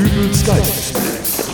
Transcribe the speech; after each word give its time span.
Dübels 0.00 0.46
Geistesblitz. 0.46 1.50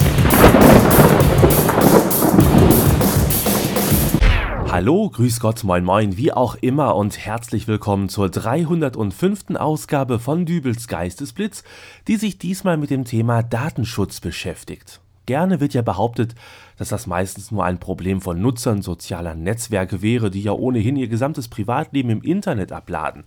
Hallo, 4.71 5.11
grüß 5.11 5.41
Gott, 5.41 5.65
moin 5.65 5.83
moin, 5.83 6.17
wie 6.17 6.33
auch 6.33 6.55
immer 6.55 6.95
und 6.95 7.19
herzlich 7.19 7.67
willkommen 7.67 8.09
zur 8.09 8.31
305. 8.31 9.57
Ausgabe 9.57 10.21
von 10.21 10.47
Dübels 10.47 10.87
Geistesblitz, 10.87 11.65
die 12.07 12.15
sich 12.15 12.39
diesmal 12.39 12.77
mit 12.77 12.91
dem 12.91 13.05
Thema 13.05 13.43
Datenschutz 13.43 14.21
beschäftigt. 14.21 15.01
Gerne 15.27 15.61
wird 15.61 15.75
ja 15.75 15.83
behauptet, 15.83 16.35
dass 16.79 16.91
das 16.91 17.09
meistens 17.09 17.51
nur 17.51 17.65
ein 17.65 17.79
Problem 17.79 18.21
von 18.21 18.41
Nutzern 18.41 18.81
sozialer 18.81 19.35
Netzwerke 19.35 20.01
wäre, 20.01 20.31
die 20.31 20.43
ja 20.43 20.53
ohnehin 20.53 20.97
ihr 20.97 21.09
gesamtes 21.09 21.49
Privatleben 21.49 22.11
im 22.11 22.23
Internet 22.23 22.71
abladen. 22.71 23.25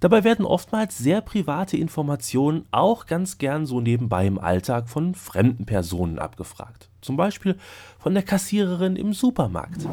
Dabei 0.00 0.24
werden 0.24 0.44
oftmals 0.44 0.98
sehr 0.98 1.22
private 1.22 1.78
Informationen 1.78 2.66
auch 2.70 3.06
ganz 3.06 3.38
gern 3.38 3.64
so 3.64 3.80
nebenbei 3.80 4.26
im 4.26 4.38
Alltag 4.38 4.90
von 4.90 5.14
fremden 5.14 5.64
Personen 5.64 6.18
abgefragt. 6.18 6.90
Zum 7.00 7.16
Beispiel 7.16 7.56
von 7.98 8.12
der 8.12 8.22
Kassiererin 8.22 8.96
im 8.96 9.14
Supermarkt. 9.14 9.86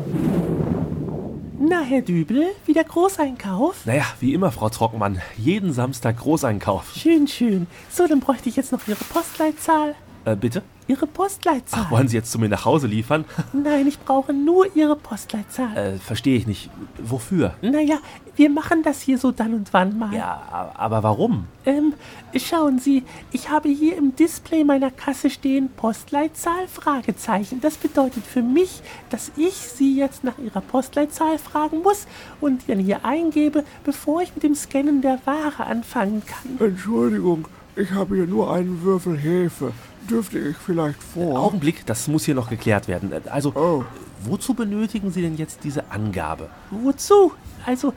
Na, 1.58 1.82
Herr 1.82 2.02
Dübel, 2.02 2.48
wieder 2.66 2.84
Großeinkauf? 2.84 3.86
Naja, 3.86 4.04
wie 4.20 4.34
immer, 4.34 4.52
Frau 4.52 4.68
Trockenmann, 4.68 5.22
jeden 5.38 5.72
Samstag 5.72 6.18
Großeinkauf. 6.18 6.94
Schön, 6.96 7.28
schön. 7.28 7.68
So, 7.90 8.08
dann 8.08 8.20
bräuchte 8.20 8.50
ich 8.50 8.58
jetzt 8.58 8.74
noch 8.74 8.86
Ihre 8.88 9.04
Postleitzahl. 9.06 9.96
Äh, 10.26 10.36
bitte? 10.36 10.64
Ihre 10.88 11.08
Postleitzahl. 11.08 11.84
Ach, 11.86 11.92
wollen 11.92 12.08
Sie 12.08 12.16
jetzt 12.16 12.32
zu 12.32 12.38
mir 12.38 12.50
nach 12.50 12.66
Hause 12.66 12.88
liefern? 12.88 13.26
Nein, 13.54 13.88
ich 13.88 14.00
brauche 14.00 14.34
nur 14.34 14.76
Ihre 14.76 14.96
Postleitzahl. 14.96 15.76
Äh, 15.76 15.98
verstehe 15.98 16.38
ich 16.38 16.46
nicht. 16.46 16.70
Wofür? 17.00 17.56
Naja, 17.62 17.98
wir 18.36 18.50
machen 18.50 18.84
das 18.84 19.02
hier 19.02 19.18
so 19.18 19.32
dann 19.32 19.54
und 19.54 19.74
wann 19.74 19.98
mal. 19.98 20.14
Ja, 20.14 20.72
aber 20.76 21.02
warum? 21.04 21.46
Ähm, 21.66 21.94
schauen 22.38 22.80
Sie, 22.80 23.04
ich 23.32 23.50
habe 23.50 23.70
hier 23.70 23.98
im 23.98 24.16
Display 24.16 24.64
meiner 24.64 24.92
Kasse 24.92 25.30
stehen 25.30 25.70
Postleitzahl 25.70 26.68
Fragezeichen. 26.68 27.62
Das 27.62 27.78
bedeutet 27.78 28.26
für 28.26 28.44
mich, 28.44 28.82
dass 29.10 29.32
ich 29.38 29.56
Sie 29.56 29.98
jetzt 29.98 30.24
nach 30.24 30.38
Ihrer 30.38 30.62
Postleitzahl 30.62 31.40
fragen 31.40 31.82
muss 31.82 32.06
und 32.42 32.70
dann 32.70 32.80
hier 32.80 33.06
eingebe, 33.06 33.64
bevor 33.84 34.22
ich 34.22 34.36
mit 34.36 34.44
dem 34.44 34.54
Scannen 34.54 35.02
der 35.02 35.20
Ware 35.26 35.66
anfangen 35.66 36.22
kann. 36.26 36.68
Entschuldigung, 36.68 37.48
ich 37.76 37.92
habe 37.92 38.16
hier 38.16 38.28
nur 38.28 38.54
einen 38.54 38.82
Würfel 38.84 39.18
Hefe. 39.18 39.72
Dürfte 40.10 40.40
ich 40.40 40.58
vielleicht 40.58 41.02
vor? 41.02 41.40
Augenblick, 41.40 41.86
das 41.86 42.08
muss 42.08 42.26
hier 42.26 42.36
noch 42.36 42.50
geklärt 42.50 42.88
werden. 42.88 43.12
Also, 43.30 43.54
Oh. 43.56 43.84
wozu 44.24 44.54
benötigen 44.54 45.12
Sie 45.12 45.22
denn 45.22 45.36
jetzt 45.38 45.64
diese 45.64 45.92
Angabe? 45.92 46.50
Wozu? 46.72 47.32
Also, 47.66 47.94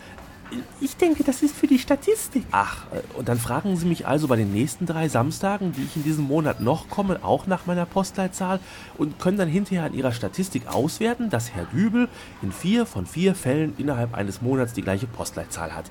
ich 0.81 0.97
denke, 0.97 1.25
das 1.25 1.43
ist 1.43 1.55
für 1.55 1.67
die 1.67 1.79
Statistik. 1.79 2.45
Ach, 2.53 2.87
äh, 2.93 3.19
und 3.19 3.29
dann 3.29 3.39
fragen 3.39 3.77
Sie 3.77 3.85
mich 3.85 4.07
also 4.07 4.29
bei 4.29 4.37
den 4.37 4.51
nächsten 4.51 4.87
drei 4.87 5.09
Samstagen, 5.11 5.73
die 5.73 5.83
ich 5.83 5.97
in 5.97 6.05
diesem 6.05 6.25
Monat 6.27 6.61
noch 6.61 6.89
komme, 6.89 7.21
auch 7.23 7.47
nach 7.47 7.67
meiner 7.67 7.85
Postleitzahl 7.85 8.59
und 8.97 9.19
können 9.19 9.37
dann 9.37 9.49
hinterher 9.49 9.85
an 9.85 9.93
Ihrer 9.93 10.13
Statistik 10.13 10.67
auswerten, 10.67 11.29
dass 11.29 11.51
Herr 11.51 11.67
Dübel 11.67 12.09
in 12.41 12.51
vier 12.53 12.87
von 12.87 13.05
vier 13.05 13.35
Fällen 13.35 13.75
innerhalb 13.77 14.15
eines 14.15 14.41
Monats 14.41 14.73
die 14.73 14.81
gleiche 14.83 15.07
Postleitzahl 15.07 15.75
hat. 15.75 15.85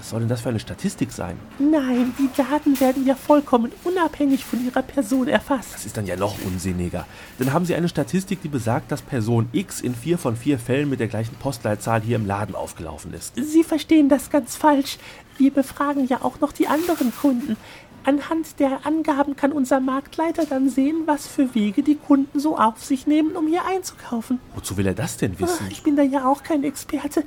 Was 0.00 0.08
soll 0.08 0.20
denn 0.20 0.30
das 0.30 0.40
für 0.40 0.48
eine 0.48 0.58
Statistik 0.58 1.12
sein? 1.12 1.36
Nein, 1.58 2.14
die 2.18 2.30
Daten 2.34 2.80
werden 2.80 3.04
ja 3.04 3.14
vollkommen 3.14 3.70
unabhängig 3.84 4.46
von 4.46 4.64
ihrer 4.64 4.80
Person 4.80 5.28
erfasst. 5.28 5.74
Das 5.74 5.84
ist 5.84 5.94
dann 5.94 6.06
ja 6.06 6.16
noch 6.16 6.42
unsinniger. 6.42 7.06
Dann 7.38 7.52
haben 7.52 7.66
Sie 7.66 7.74
eine 7.74 7.86
Statistik, 7.86 8.40
die 8.40 8.48
besagt, 8.48 8.90
dass 8.90 9.02
Person 9.02 9.50
X 9.52 9.82
in 9.82 9.94
vier 9.94 10.16
von 10.16 10.36
vier 10.36 10.58
Fällen 10.58 10.88
mit 10.88 11.00
der 11.00 11.08
gleichen 11.08 11.34
Postleitzahl 11.34 12.00
hier 12.00 12.16
im 12.16 12.24
Laden 12.24 12.54
aufgelaufen 12.54 13.12
ist. 13.12 13.34
Sie 13.36 13.62
verstehen 13.62 14.08
das 14.08 14.30
ganz 14.30 14.56
falsch. 14.56 14.96
Wir 15.36 15.50
befragen 15.50 16.06
ja 16.08 16.22
auch 16.22 16.40
noch 16.40 16.52
die 16.52 16.66
anderen 16.66 17.12
Kunden. 17.14 17.58
Anhand 18.04 18.58
der 18.58 18.86
Angaben 18.86 19.36
kann 19.36 19.52
unser 19.52 19.80
Marktleiter 19.80 20.46
dann 20.46 20.68
sehen, 20.68 21.02
was 21.06 21.26
für 21.26 21.54
Wege 21.54 21.82
die 21.82 21.96
Kunden 21.96 22.40
so 22.40 22.56
auf 22.56 22.82
sich 22.82 23.06
nehmen, 23.06 23.36
um 23.36 23.46
hier 23.46 23.64
einzukaufen. 23.66 24.40
Wozu 24.54 24.76
will 24.76 24.86
er 24.86 24.94
das 24.94 25.16
denn 25.16 25.38
wissen? 25.38 25.66
Ich 25.70 25.82
bin 25.82 25.96
da 25.96 26.02
ja 26.02 26.26
auch 26.26 26.42
kein 26.42 26.64
Experte. 26.64 27.24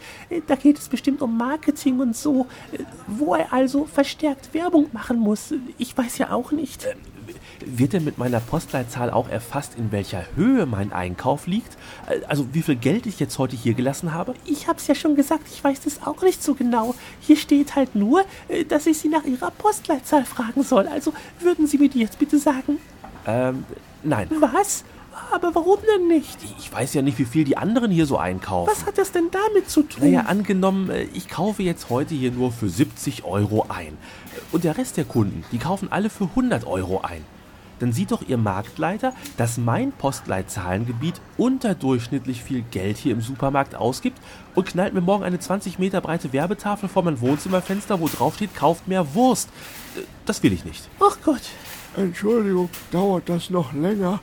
Da 0.47 0.55
geht 0.55 0.79
es 0.79 0.89
bestimmt 0.89 1.21
um 1.21 1.37
Marketing 1.37 1.99
und 1.99 2.15
so, 2.15 2.47
wo 3.07 3.35
er 3.35 3.53
also 3.53 3.85
verstärkt 3.85 4.53
Werbung 4.53 4.87
machen 4.93 5.19
muss. 5.19 5.53
Ich 5.77 5.97
weiß 5.97 6.17
ja 6.17 6.31
auch 6.31 6.51
nicht. 6.51 6.87
Wird 7.65 7.93
denn 7.93 8.03
mit 8.03 8.17
meiner 8.17 8.39
Postleitzahl 8.39 9.09
auch 9.09 9.29
erfasst, 9.29 9.75
in 9.77 9.91
welcher 9.91 10.25
Höhe 10.35 10.65
mein 10.65 10.91
Einkauf 10.91 11.47
liegt? 11.47 11.77
Also 12.27 12.47
wie 12.53 12.61
viel 12.61 12.75
Geld 12.75 13.05
ich 13.05 13.19
jetzt 13.19 13.37
heute 13.37 13.55
hier 13.55 13.73
gelassen 13.73 14.13
habe? 14.13 14.33
Ich 14.45 14.67
hab's 14.67 14.87
ja 14.87 14.95
schon 14.95 15.15
gesagt, 15.15 15.43
ich 15.51 15.63
weiß 15.63 15.81
das 15.81 16.03
auch 16.05 16.21
nicht 16.21 16.43
so 16.43 16.55
genau. 16.55 16.95
Hier 17.19 17.37
steht 17.37 17.75
halt 17.75 17.95
nur, 17.95 18.23
äh, 18.47 18.65
dass 18.65 18.85
ich 18.87 18.97
Sie 18.97 19.09
nach 19.09 19.23
Ihrer 19.23 19.51
Postleitzahl 19.51 20.25
fragen 20.25 20.63
soll. 20.63 20.87
Also 20.87 21.13
würden 21.39 21.67
Sie 21.67 21.77
mir 21.77 21.89
die 21.89 21.99
jetzt 21.99 22.19
bitte 22.19 22.37
sagen? 22.37 22.77
Ähm, 23.25 23.65
nein. 24.03 24.27
Was? 24.39 24.83
Aber 25.31 25.53
warum 25.55 25.77
denn 25.95 26.07
nicht? 26.07 26.37
Ich 26.59 26.71
weiß 26.71 26.93
ja 26.95 27.01
nicht, 27.01 27.19
wie 27.19 27.25
viel 27.25 27.43
die 27.43 27.57
anderen 27.57 27.91
hier 27.91 28.05
so 28.05 28.17
einkaufen. 28.17 28.71
Was 28.71 28.85
hat 28.85 28.97
das 28.97 29.11
denn 29.11 29.29
damit 29.31 29.69
zu 29.69 29.83
tun? 29.83 30.03
Naja, 30.03 30.21
angenommen, 30.21 30.89
äh, 30.89 31.03
ich 31.13 31.29
kaufe 31.29 31.63
jetzt 31.63 31.89
heute 31.89 32.15
hier 32.15 32.31
nur 32.31 32.51
für 32.51 32.69
70 32.69 33.23
Euro 33.23 33.65
ein. 33.69 33.97
Und 34.51 34.63
der 34.63 34.77
Rest 34.77 34.97
der 34.97 35.05
Kunden, 35.05 35.43
die 35.51 35.59
kaufen 35.59 35.91
alle 35.91 36.09
für 36.09 36.25
100 36.25 36.65
Euro 36.65 37.01
ein. 37.01 37.23
Dann 37.83 37.91
sieht 37.91 38.11
doch 38.11 38.21
Ihr 38.25 38.37
Marktleiter, 38.37 39.13
dass 39.35 39.57
mein 39.57 39.91
Postleitzahlengebiet 39.91 41.19
unterdurchschnittlich 41.35 42.41
viel 42.41 42.61
Geld 42.71 42.95
hier 42.95 43.11
im 43.11 43.19
Supermarkt 43.19 43.75
ausgibt 43.75 44.19
und 44.55 44.65
knallt 44.65 44.93
mir 44.93 45.01
morgen 45.01 45.25
eine 45.25 45.37
20 45.37 45.79
Meter 45.79 45.99
breite 45.99 46.31
Werbetafel 46.31 46.87
vor 46.87 47.03
mein 47.03 47.19
Wohnzimmerfenster, 47.19 47.99
wo 47.99 48.07
drauf 48.07 48.35
steht, 48.35 48.55
kauft 48.55 48.87
mehr 48.87 49.13
Wurst. 49.15 49.49
Äh, 49.97 50.03
Das 50.25 50.41
will 50.43 50.53
ich 50.53 50.63
nicht. 50.63 50.87
Ach 51.01 51.17
Gott. 51.25 51.41
Entschuldigung, 51.97 52.69
dauert 52.89 53.27
das 53.27 53.49
noch 53.49 53.73
länger? 53.73 54.21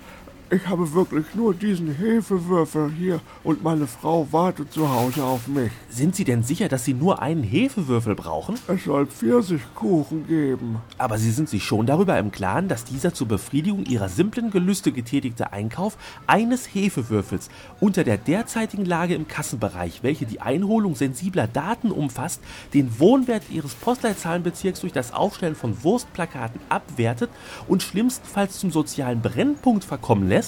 Ich 0.53 0.66
habe 0.66 0.93
wirklich 0.94 1.27
nur 1.37 1.55
diesen 1.55 1.94
Hefewürfel 1.94 2.91
hier 2.99 3.21
und 3.44 3.62
meine 3.62 3.87
Frau 3.87 4.27
wartet 4.33 4.72
zu 4.72 4.91
Hause 4.91 5.22
auf 5.22 5.47
mich. 5.47 5.71
Sind 5.88 6.16
Sie 6.16 6.25
denn 6.25 6.43
sicher, 6.43 6.69
dass 6.69 6.84
Sie 6.84 6.93
nur 6.93 7.22
einen 7.22 7.44
Hefewürfel 7.44 8.16
brauchen? 8.16 8.59
Es 8.66 8.83
soll 8.83 9.06
Pfirsichkuchen 9.06 10.27
geben. 10.27 10.78
Aber 10.99 11.19
Sie 11.19 11.31
sind 11.31 11.49
sich 11.49 11.62
schon 11.62 11.87
darüber 11.87 12.19
im 12.19 12.33
Klaren, 12.33 12.66
dass 12.66 12.84
dieser 12.84 13.15
zur 13.15 13.28
Befriedigung 13.28 13.84
Ihrer 13.84 14.09
simplen 14.09 14.50
Gelüste 14.50 14.91
getätigte 14.91 15.53
Einkauf 15.53 15.97
eines 16.27 16.67
Hefewürfels 16.75 17.49
unter 17.78 18.03
der 18.03 18.19
derzeitigen 18.19 18.84
Lage 18.84 19.15
im 19.15 19.28
Kassenbereich, 19.28 20.03
welche 20.03 20.27
die 20.27 20.41
Einholung 20.41 20.97
sensibler 20.97 21.47
Daten 21.47 21.93
umfasst, 21.93 22.41
den 22.75 22.99
Wohnwert 22.99 23.44
Ihres 23.50 23.77
Postleitzahlenbezirks 23.77 24.81
durch 24.81 24.93
das 24.93 25.12
Aufstellen 25.15 25.55
von 25.55 25.84
Wurstplakaten 25.84 26.61
abwertet 26.69 27.31
und 27.69 27.84
schlimmstenfalls 27.84 28.59
zum 28.59 28.72
sozialen 28.72 29.22
Brennpunkt 29.22 29.84
verkommen 29.84 30.28
lässt? 30.28 30.39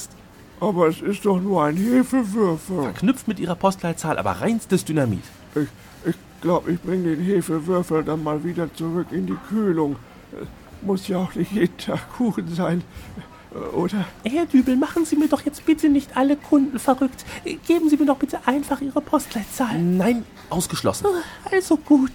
Aber 0.60 0.86
es 0.86 1.00
ist 1.00 1.25
doch 1.25 1.41
nur 1.41 1.64
ein 1.64 1.76
Hefewürfel. 1.76 2.82
Verknüpft 2.82 3.26
mit 3.26 3.41
Ihrer 3.41 3.56
Postleitzahl 3.56 4.19
aber 4.19 4.32
reinstes 4.32 4.84
Dynamit. 4.84 5.25
Ich, 5.54 5.69
ich 6.08 6.14
glaube, 6.41 6.72
ich 6.72 6.80
bringe 6.80 7.16
den 7.16 7.25
Hefewürfel 7.25 8.04
dann 8.04 8.22
mal 8.22 8.44
wieder 8.44 8.72
zurück 8.75 9.08
in 9.10 9.26
die 9.26 9.36
Kühlung. 9.48 9.97
Muss 10.82 11.08
ja 11.08 11.19
auch 11.19 11.34
nicht 11.34 11.53
jeden 11.53 11.76
Tag 11.78 12.00
Kuchen 12.16 12.48
sein. 12.54 12.82
Oder? 13.75 14.06
Herr 14.25 14.47
Dübel, 14.47 14.76
machen 14.76 15.04
Sie 15.04 15.16
mir 15.16 15.28
doch 15.28 15.42
jetzt 15.42 15.66
bitte 15.66 15.88
nicht 15.88 16.16
alle 16.16 16.36
Kunden 16.36 16.78
verrückt. 16.78 17.24
Geben 17.66 17.88
Sie 17.91 17.97
mir 17.97 18.06
doch 18.06 18.16
bitte 18.16 18.38
einfach 18.47 18.80
Ihre 18.80 19.00
Postleitzahl. 19.00 19.78
Nein, 19.78 20.24
ausgeschlossen. 20.48 21.06
Also 21.50 21.76
gut. 21.76 22.12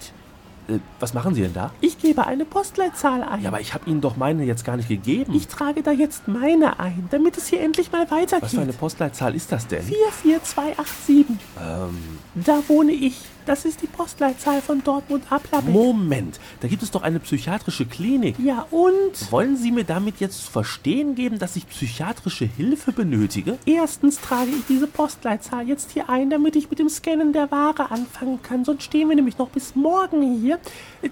Äh, 0.68 0.78
was 1.00 1.14
machen 1.14 1.34
Sie 1.34 1.42
denn 1.42 1.54
da? 1.54 1.70
Ich 1.80 1.98
gebe 1.98 2.26
eine 2.26 2.44
Postleitzahl 2.44 3.22
ein. 3.22 3.42
Ja, 3.42 3.48
aber 3.48 3.60
ich 3.60 3.74
habe 3.74 3.88
Ihnen 3.88 4.00
doch 4.00 4.16
meine 4.16 4.44
jetzt 4.44 4.64
gar 4.64 4.76
nicht 4.76 4.88
gegeben. 4.88 5.34
ich 5.34 5.48
trage 5.48 5.82
da 5.82 5.90
jetzt 5.90 6.28
meine 6.28 6.78
ein, 6.80 7.08
damit 7.10 7.36
es 7.38 7.46
hier 7.48 7.60
endlich 7.60 7.90
mal 7.92 8.10
weitergeht. 8.10 8.42
Was 8.42 8.54
für 8.54 8.60
eine 8.60 8.72
Postleitzahl 8.72 9.34
ist 9.34 9.50
das 9.52 9.66
denn? 9.66 9.82
44287. 9.82 11.26
Ähm, 11.60 12.18
Da 12.34 12.62
wohne 12.68 12.92
ich. 12.92 13.16
Das 13.46 13.64
ist 13.64 13.80
die 13.80 13.86
Postleitzahl 13.86 14.60
von 14.60 14.84
Dortmund-Aplabeck. 14.84 15.72
Moment, 15.72 16.38
da 16.60 16.68
gibt 16.68 16.82
es 16.82 16.90
doch 16.90 17.00
eine 17.00 17.18
psychiatrische 17.18 17.86
Klinik. 17.86 18.36
Ja, 18.38 18.66
und? 18.70 19.32
Wollen 19.32 19.56
Sie 19.56 19.72
mir 19.72 19.84
damit 19.84 20.20
jetzt 20.20 20.44
zu 20.44 20.50
verstehen 20.50 21.14
geben, 21.14 21.38
dass 21.38 21.56
ich 21.56 21.66
psychiatrische 21.66 22.44
Hilfe 22.44 22.92
benötige? 22.92 23.56
Erstens 23.64 24.20
trage 24.20 24.50
ich 24.50 24.66
diese 24.68 24.86
Postleitzahl 24.86 25.66
jetzt 25.66 25.92
hier 25.92 26.10
ein, 26.10 26.28
damit 26.28 26.56
ich 26.56 26.68
mit 26.68 26.78
dem 26.78 26.90
Scannen 26.90 27.32
der 27.32 27.50
Ware 27.50 27.90
anfangen 27.90 28.42
kann. 28.42 28.66
Sonst 28.66 28.82
stehen 28.82 29.08
wir 29.08 29.16
nämlich 29.16 29.38
noch 29.38 29.48
bis 29.48 29.74
morgen 29.74 30.40
hier. 30.42 30.57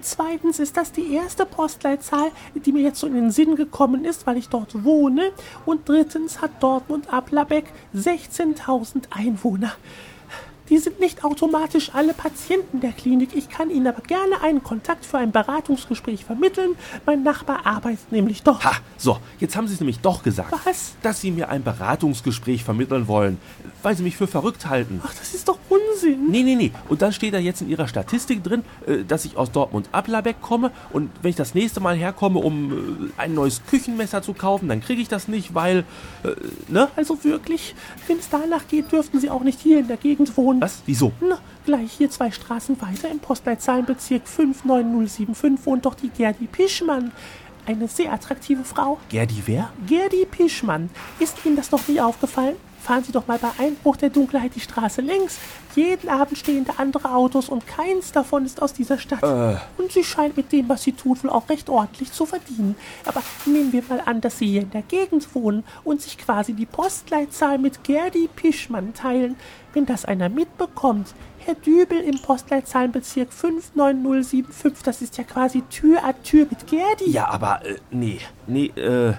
Zweitens 0.01 0.59
ist 0.59 0.77
das 0.77 0.91
die 0.91 1.13
erste 1.13 1.45
Postleitzahl, 1.45 2.31
die 2.53 2.71
mir 2.71 2.81
jetzt 2.81 2.99
so 2.99 3.07
in 3.07 3.13
den 3.13 3.31
Sinn 3.31 3.55
gekommen 3.55 4.05
ist, 4.05 4.27
weil 4.27 4.37
ich 4.37 4.49
dort 4.49 4.83
wohne. 4.83 5.31
Und 5.65 5.87
drittens 5.87 6.41
hat 6.41 6.61
Dortmund-Aplabeck 6.61 7.65
16.000 7.95 9.03
Einwohner. 9.11 9.73
Die 10.69 10.77
sind 10.77 10.99
nicht 10.99 11.23
automatisch 11.23 11.91
alle 11.93 12.13
Patienten 12.13 12.81
der 12.81 12.91
Klinik. 12.91 13.29
Ich 13.33 13.49
kann 13.49 13.69
Ihnen 13.69 13.87
aber 13.87 14.01
gerne 14.01 14.41
einen 14.41 14.63
Kontakt 14.63 15.05
für 15.05 15.17
ein 15.17 15.31
Beratungsgespräch 15.31 16.25
vermitteln. 16.25 16.75
Mein 17.05 17.23
Nachbar 17.23 17.65
arbeitet 17.65 18.11
nämlich 18.11 18.43
dort. 18.43 18.65
Ha, 18.65 18.73
so, 18.97 19.17
jetzt 19.39 19.55
haben 19.55 19.67
Sie 19.67 19.75
es 19.75 19.79
nämlich 19.79 19.99
doch 19.99 20.23
gesagt. 20.23 20.53
Was? 20.65 20.95
Dass 21.01 21.21
Sie 21.21 21.31
mir 21.31 21.47
ein 21.49 21.63
Beratungsgespräch 21.63 22.65
vermitteln 22.65 23.07
wollen, 23.07 23.39
weil 23.81 23.95
Sie 23.95 24.03
mich 24.03 24.17
für 24.17 24.27
verrückt 24.27 24.67
halten. 24.67 25.01
Ach, 25.05 25.13
das 25.13 25.33
ist 25.33 25.47
doch 25.47 25.57
Unsinn. 25.69 25.76
Unsinn. 26.07 26.31
Nee, 26.31 26.43
nee, 26.43 26.55
nee. 26.55 26.71
Und 26.89 27.01
dann 27.01 27.11
steht 27.11 27.33
da 27.33 27.39
jetzt 27.39 27.61
in 27.61 27.69
ihrer 27.69 27.87
Statistik 27.87 28.43
drin, 28.43 28.63
äh, 28.85 29.03
dass 29.03 29.25
ich 29.25 29.37
aus 29.37 29.51
Dortmund-Applerbeck 29.51 30.41
komme 30.41 30.71
und 30.91 31.09
wenn 31.21 31.29
ich 31.29 31.35
das 31.35 31.53
nächste 31.53 31.79
Mal 31.79 31.95
herkomme, 31.95 32.39
um 32.39 33.09
äh, 33.17 33.21
ein 33.21 33.33
neues 33.33 33.61
Küchenmesser 33.65 34.21
zu 34.21 34.33
kaufen, 34.33 34.69
dann 34.69 34.81
kriege 34.81 35.01
ich 35.01 35.07
das 35.07 35.27
nicht, 35.27 35.53
weil, 35.53 35.85
äh, 36.23 36.29
ne? 36.67 36.89
Also 36.95 37.23
wirklich, 37.23 37.75
wenn 38.07 38.17
es 38.17 38.29
danach 38.29 38.67
geht, 38.67 38.91
dürften 38.91 39.19
Sie 39.19 39.29
auch 39.29 39.43
nicht 39.43 39.59
hier 39.59 39.79
in 39.79 39.87
der 39.87 39.97
Gegend 39.97 40.35
wohnen. 40.37 40.61
Was? 40.61 40.81
Wieso? 40.85 41.11
Na, 41.21 41.39
gleich 41.65 41.93
hier 41.93 42.09
zwei 42.09 42.31
Straßen 42.31 42.81
weiter 42.81 43.09
im 43.09 43.19
Postleitzahlenbezirk 43.19 44.27
59075 44.27 45.65
wohnt 45.65 45.85
doch 45.85 45.95
die 45.95 46.09
Gerdi 46.09 46.47
Pischmann. 46.47 47.11
Eine 47.65 47.89
sehr 47.89 48.13
attraktive 48.13 48.63
Frau. 48.63 48.97
Gerdi 49.09 49.43
wer? 49.45 49.69
Gerdi 49.85 50.25
Pischmann. 50.25 50.89
Ist 51.19 51.45
Ihnen 51.45 51.57
das 51.57 51.71
noch 51.71 51.85
nie 51.89 51.99
aufgefallen? 51.99 52.55
Fahren 52.81 53.03
Sie 53.03 53.11
doch 53.11 53.27
mal 53.27 53.37
bei 53.37 53.49
Einbruch 53.57 53.97
der 53.97 54.09
Dunkelheit 54.09 54.55
die 54.55 54.59
Straße 54.59 55.01
längs. 55.01 55.37
Jeden 55.75 56.09
Abend 56.09 56.37
stehen 56.37 56.65
da 56.65 56.73
andere 56.77 57.13
Autos 57.13 57.49
und 57.49 57.67
keins 57.67 58.11
davon 58.11 58.45
ist 58.45 58.61
aus 58.61 58.73
dieser 58.73 58.97
Stadt. 58.97 59.21
Und 59.77 59.91
sie 59.91 60.03
scheint 60.03 60.37
mit 60.37 60.51
dem, 60.51 60.69
was 60.69 60.83
sie 60.83 60.93
tut, 60.93 61.23
wohl 61.23 61.29
auch 61.29 61.49
recht 61.49 61.69
ordentlich 61.69 62.11
zu 62.11 62.25
verdienen. 62.25 62.75
Aber 63.05 63.21
nehmen 63.45 63.73
wir 63.73 63.83
mal 63.87 64.01
an, 64.05 64.21
dass 64.21 64.39
Sie 64.39 64.47
hier 64.47 64.61
in 64.61 64.71
der 64.71 64.81
Gegend 64.81 65.33
wohnen 65.35 65.63
und 65.83 66.01
sich 66.01 66.17
quasi 66.17 66.53
die 66.53 66.65
Postleitzahl 66.65 67.57
mit 67.57 67.83
Gerdi 67.83 68.29
Pischmann 68.35 68.93
teilen. 68.93 69.35
Wenn 69.73 69.85
das 69.85 70.05
einer 70.05 70.29
mitbekommt, 70.29 71.13
Herr 71.39 71.55
Dübel 71.55 71.99
im 71.99 72.19
Postleitzahlenbezirk 72.21 73.31
59075, 73.31 74.83
das 74.83 75.01
ist 75.01 75.17
ja 75.17 75.23
quasi 75.23 75.61
Tür 75.69 76.03
an 76.03 76.15
Tür 76.23 76.47
mit 76.49 76.67
Gerdi. 76.67 77.11
Ja, 77.11 77.29
aber, 77.29 77.65
äh, 77.65 77.75
nee, 77.91 78.19
nee, 78.47 78.65
äh, 78.75 79.13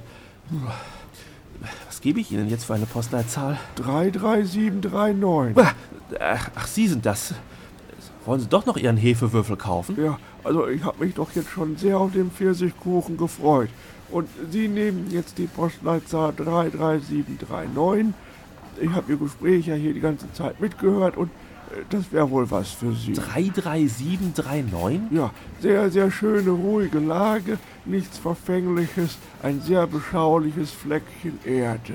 was 1.86 2.00
gebe 2.00 2.20
ich 2.20 2.30
Ihnen 2.32 2.48
jetzt 2.48 2.64
für 2.64 2.74
eine 2.74 2.86
Postleitzahl? 2.86 3.58
33739. 3.76 5.56
Ach, 6.20 6.50
ach, 6.54 6.66
Sie 6.66 6.88
sind 6.88 7.04
das. 7.06 7.34
Wollen 8.24 8.40
Sie 8.40 8.48
doch 8.48 8.66
noch 8.66 8.76
Ihren 8.76 8.96
Hefewürfel 8.96 9.56
kaufen? 9.56 9.96
Ja, 10.02 10.18
also 10.44 10.68
ich 10.68 10.84
habe 10.84 11.04
mich 11.04 11.14
doch 11.14 11.30
jetzt 11.34 11.50
schon 11.50 11.76
sehr 11.76 11.98
auf 11.98 12.12
den 12.12 12.30
Pfirsichkuchen 12.30 13.16
gefreut. 13.16 13.70
Und 14.10 14.28
Sie 14.50 14.68
nehmen 14.68 15.08
jetzt 15.10 15.38
die 15.38 15.46
Postleitzahl 15.46 16.32
33739. 16.34 18.14
Ich 18.80 18.90
habe 18.90 19.12
Ihr 19.12 19.18
Gespräch 19.18 19.66
ja 19.66 19.74
hier 19.74 19.92
die 19.92 20.00
ganze 20.00 20.32
Zeit 20.32 20.60
mitgehört 20.60 21.16
und 21.16 21.30
das 21.90 22.12
wäre 22.12 22.30
wohl 22.30 22.50
was 22.50 22.70
für 22.70 22.92
Sie. 22.92 23.12
33739? 23.12 25.00
Ja, 25.10 25.30
sehr, 25.60 25.90
sehr 25.90 26.10
schöne, 26.10 26.50
ruhige 26.50 26.98
Lage, 26.98 27.58
nichts 27.84 28.18
Verfängliches, 28.18 29.18
ein 29.42 29.60
sehr 29.62 29.86
beschauliches 29.86 30.70
Fleckchen 30.70 31.38
Erde. 31.44 31.94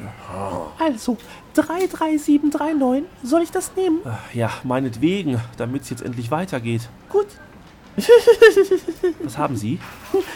Also, 0.79 1.17
33739, 1.53 3.03
soll 3.23 3.41
ich 3.41 3.51
das 3.51 3.75
nehmen? 3.75 3.99
Ja, 4.33 4.51
meinetwegen, 4.63 5.39
damit 5.57 5.83
es 5.83 5.89
jetzt 5.89 6.01
endlich 6.01 6.31
weitergeht. 6.31 6.89
Gut. 7.09 7.27
Was 9.23 9.37
haben 9.37 9.55
Sie? 9.55 9.79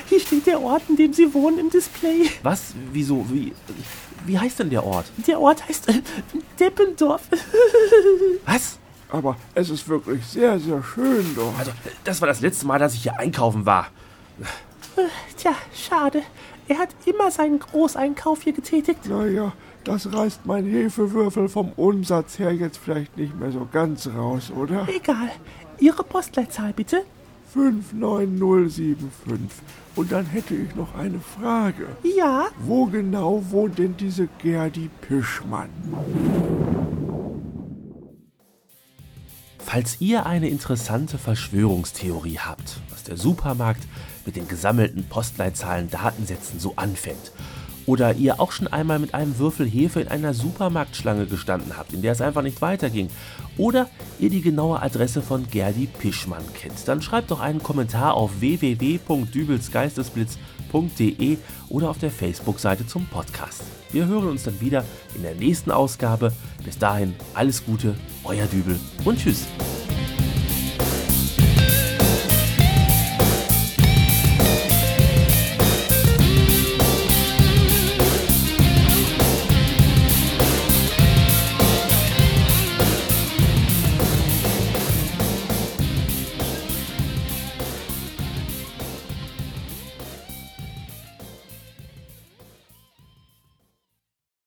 Hier 0.08 0.20
steht 0.20 0.46
der 0.46 0.62
Ort, 0.62 0.84
in 0.90 0.96
dem 0.96 1.14
Sie 1.14 1.34
wohnen, 1.34 1.58
im 1.58 1.70
Display. 1.70 2.30
Was? 2.44 2.74
Wieso? 2.92 3.26
Wie, 3.32 3.54
wie 4.26 4.38
heißt 4.38 4.60
denn 4.60 4.70
der 4.70 4.84
Ort? 4.84 5.06
Der 5.26 5.40
Ort 5.40 5.68
heißt 5.68 5.90
äh, 5.90 6.02
Deppendorf. 6.60 7.24
Was? 8.46 8.78
Aber 9.10 9.38
es 9.56 9.70
ist 9.70 9.88
wirklich 9.88 10.26
sehr, 10.26 10.60
sehr 10.60 10.84
schön 10.84 11.26
dort. 11.36 11.58
Also, 11.58 11.72
das 12.04 12.20
war 12.22 12.28
das 12.28 12.42
letzte 12.42 12.66
Mal, 12.68 12.78
dass 12.80 12.94
ich 12.94 13.04
hier 13.04 13.18
einkaufen 13.18 13.66
war. 13.66 13.88
Tja, 15.38 15.54
schade. 15.74 16.24
Er 16.68 16.80
hat 16.80 16.90
immer 17.06 17.32
seinen 17.32 17.60
Großeinkauf 17.60 18.42
hier 18.44 18.54
getätigt. 18.54 19.06
Naja, 19.08 19.54
das 19.86 20.12
reißt 20.12 20.46
mein 20.46 20.66
Hefewürfel 20.66 21.48
vom 21.48 21.72
Umsatz 21.78 22.40
her 22.40 22.52
jetzt 22.54 22.78
vielleicht 22.78 23.16
nicht 23.16 23.40
mehr 23.40 23.52
so 23.52 23.68
ganz 23.72 24.08
raus, 24.08 24.52
oder? 24.52 24.86
Egal. 24.94 25.30
Ihre 25.80 26.04
Postleitzahl 26.04 26.74
bitte? 26.74 27.04
59075. 27.54 29.50
Und 29.96 30.12
dann 30.12 30.26
hätte 30.26 30.56
ich 30.56 30.76
noch 30.76 30.94
eine 30.96 31.20
Frage. 31.20 31.88
Ja, 32.04 32.48
Wo 32.60 32.86
genau 32.86 33.42
wohnt 33.50 33.80
denn 33.80 33.96
diese 33.96 34.28
Gerdi 34.40 34.90
Pischmann? 35.02 35.70
Falls 39.78 40.02
ihr 40.02 40.26
eine 40.26 40.50
interessante 40.50 41.20
Verschwörungstheorie 41.20 42.40
habt, 42.40 42.80
was 42.90 43.04
der 43.04 43.16
Supermarkt 43.16 43.84
mit 44.26 44.36
den 44.36 44.48
gesammelten 44.48 45.04
Postleitzahlen 45.04 45.92
Datensätzen 45.92 46.60
so 46.60 46.74
anfängt, 46.78 47.32
oder 47.88 48.14
ihr 48.14 48.40
auch 48.40 48.52
schon 48.52 48.68
einmal 48.68 49.00
mit 49.00 49.16
einem 49.16 49.40
Würfel 49.40 49.68
Hefe 49.68 50.02
in 50.02 50.10
einer 50.10 50.36
Supermarktschlange 50.36 51.26
gestanden 51.26 51.76
habt, 51.76 51.94
in 51.94 52.04
der 52.04 52.12
es 52.12 52.22
einfach 52.22 52.44
nicht 52.44 52.62
weiterging, 52.62 53.10
oder 53.58 53.90
ihr 54.20 54.30
die 54.30 54.42
genaue 54.42 54.80
Adresse 54.82 55.24
von 55.24 55.50
Gerdi 55.50 55.88
Pischmann 55.88 56.44
kennt, 56.54 56.88
dann 56.88 57.02
schreibt 57.02 57.32
doch 57.32 57.40
einen 57.40 57.64
Kommentar 57.64 58.14
auf 58.14 58.40
www.dübelsgeistesblitz.de 58.40 61.38
oder 61.70 61.90
auf 61.90 61.98
der 61.98 62.12
Facebook-Seite 62.12 62.86
zum 62.86 63.08
Podcast. 63.08 63.64
Wir 63.92 64.06
hören 64.06 64.28
uns 64.28 64.44
dann 64.44 64.62
wieder 64.62 64.86
in 65.16 65.24
der 65.24 65.34
nächsten 65.36 65.72
Ausgabe. 65.72 66.34
Bis 66.64 66.78
dahin 66.78 67.16
alles 67.34 67.66
Gute, 67.66 67.96
euer 68.24 68.46
Dübel 68.46 68.80
und 69.06 69.18
tschüss. 69.18 69.48